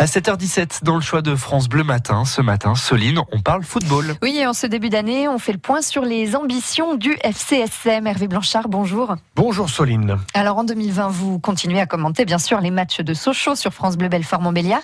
[0.00, 4.14] À 7h17, dans le choix de France Bleu Matin, ce matin, Soline, on parle football.
[4.22, 8.06] Oui, et en ce début d'année, on fait le point sur les ambitions du FCSM.
[8.06, 9.16] Hervé Blanchard, bonjour.
[9.34, 10.16] Bonjour Soline.
[10.34, 13.96] Alors en 2020, vous continuez à commenter bien sûr les matchs de Sochaux sur France
[13.96, 14.82] Bleu Belfort Montbéliard.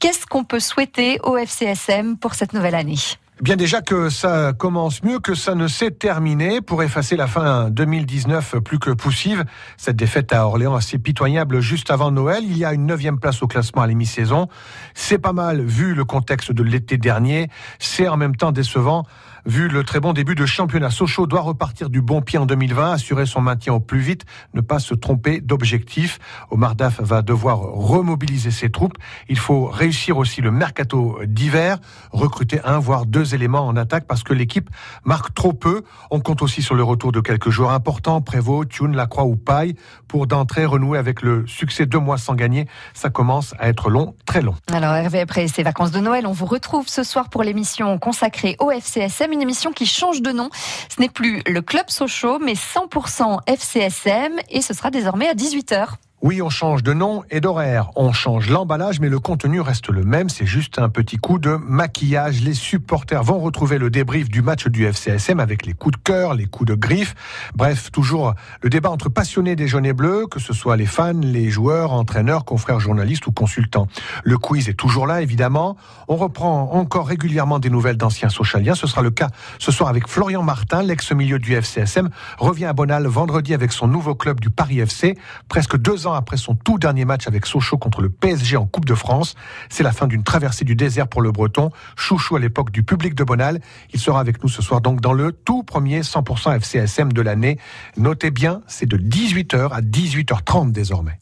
[0.00, 2.98] Qu'est-ce qu'on peut souhaiter au FCSM pour cette nouvelle année?
[3.40, 7.70] Bien déjà que ça commence mieux que ça ne s'est terminé pour effacer la fin
[7.70, 9.44] 2019 plus que poussive.
[9.76, 12.42] Cette défaite à Orléans assez pitoyable juste avant Noël.
[12.42, 14.48] Il y a une neuvième place au classement à la mi-saison.
[14.94, 17.48] C'est pas mal vu le contexte de l'été dernier.
[17.78, 19.04] C'est en même temps décevant
[19.46, 20.90] vu le très bon début de championnat.
[20.90, 24.24] Sochaux doit repartir du bon pied en 2020, assurer son maintien au plus vite,
[24.54, 26.18] ne pas se tromper d'objectif.
[26.50, 28.96] Omar Daf va devoir remobiliser ses troupes.
[29.28, 31.78] Il faut réussir aussi le mercato d'hiver,
[32.12, 34.70] recruter un voire deux éléments en attaque parce que l'équipe
[35.04, 35.82] marque trop peu.
[36.10, 39.74] On compte aussi sur le retour de quelques joueurs importants, Prévost, Thune, Lacroix ou Paille,
[40.08, 42.66] pour d'entrée renouer avec le succès deux mois sans gagner.
[42.94, 44.54] Ça commence à être long, très long.
[44.72, 48.56] Alors Hervé, après ces vacances de Noël, on vous retrouve ce soir pour l'émission consacrée
[48.58, 50.50] au FCSM une émission qui change de nom.
[50.94, 55.96] Ce n'est plus le Club Sochaux, mais 100% FCSM et ce sera désormais à 18h.
[56.20, 57.90] Oui, on change de nom et d'horaire.
[57.94, 60.28] On change l'emballage, mais le contenu reste le même.
[60.28, 62.40] C'est juste un petit coup de maquillage.
[62.40, 66.34] Les supporters vont retrouver le débrief du match du FCSM avec les coups de cœur,
[66.34, 67.14] les coups de griffe.
[67.54, 71.12] Bref, toujours le débat entre passionnés des jaunes et bleus, que ce soit les fans,
[71.12, 73.86] les joueurs, entraîneurs, confrères journalistes ou consultants.
[74.24, 75.76] Le quiz est toujours là, évidemment.
[76.08, 78.74] On reprend encore régulièrement des nouvelles d'anciens socialiens.
[78.74, 79.28] Ce sera le cas
[79.60, 84.16] ce soir avec Florian Martin, l'ex-milieu du FCSM, revient à Bonal vendredi avec son nouveau
[84.16, 85.16] club du Paris FC.
[85.48, 88.84] Presque deux ans après son tout dernier match avec Sochaux contre le PSG en Coupe
[88.84, 89.34] de France.
[89.68, 91.70] C'est la fin d'une traversée du désert pour le Breton.
[91.96, 93.60] Chouchou à l'époque du public de Bonal.
[93.92, 97.58] Il sera avec nous ce soir donc dans le tout premier 100% FCSM de l'année.
[97.96, 101.20] Notez bien, c'est de 18h à 18h30 désormais.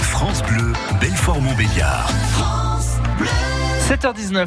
[0.00, 2.10] France Bleu, Belfort-Montbéliard.
[3.88, 4.44] 7h19.